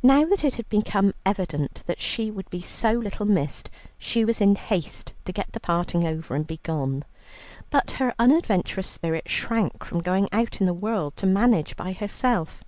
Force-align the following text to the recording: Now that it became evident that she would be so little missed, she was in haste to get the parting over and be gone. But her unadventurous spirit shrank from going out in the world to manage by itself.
Now 0.00 0.24
that 0.26 0.44
it 0.44 0.68
became 0.68 1.12
evident 1.26 1.82
that 1.88 1.98
she 2.00 2.30
would 2.30 2.48
be 2.50 2.60
so 2.62 2.92
little 2.92 3.26
missed, 3.26 3.68
she 3.98 4.24
was 4.24 4.40
in 4.40 4.54
haste 4.54 5.12
to 5.24 5.32
get 5.32 5.50
the 5.50 5.58
parting 5.58 6.06
over 6.06 6.36
and 6.36 6.46
be 6.46 6.58
gone. 6.62 7.04
But 7.68 7.90
her 8.00 8.14
unadventurous 8.16 8.86
spirit 8.88 9.28
shrank 9.28 9.82
from 9.84 10.02
going 10.02 10.28
out 10.30 10.60
in 10.60 10.66
the 10.66 10.72
world 10.72 11.16
to 11.16 11.26
manage 11.26 11.74
by 11.74 11.96
itself. 11.98 12.62